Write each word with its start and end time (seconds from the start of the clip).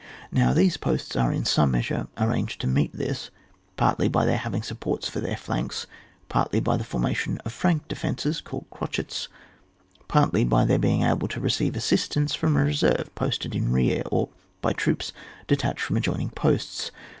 Now, 0.31 0.51
these 0.51 0.77
posts 0.77 1.15
are 1.15 1.31
in 1.31 1.45
some 1.45 1.69
measure 1.69 2.07
arranged 2.17 2.59
to 2.61 2.67
meet 2.67 2.91
this, 2.91 3.29
partly 3.77 4.07
by 4.07 4.25
their 4.25 4.39
having 4.39 4.63
supports 4.63 5.07
for 5.07 5.19
their 5.19 5.37
flanks, 5.37 5.85
partly 6.27 6.59
by 6.59 6.75
the 6.75 6.83
formation 6.83 7.37
of 7.45 7.53
flank 7.53 7.87
defences 7.87 8.41
(called 8.41 8.65
crochets), 8.71 9.27
partly 10.07 10.43
by 10.43 10.65
their 10.65 10.79
being 10.79 11.03
able 11.03 11.27
to 11.27 11.39
receive 11.39 11.75
assistance 11.75 12.33
from 12.33 12.57
a 12.57 12.63
reserve 12.63 13.11
posted 13.13 13.53
in 13.53 13.71
rear, 13.71 14.01
or 14.11 14.29
by 14.59 14.73
troops 14.73 15.13
detached 15.45 15.81
from 15.81 15.97
ad 15.97 16.03
joining 16.03 16.31
posts. 16.31 16.89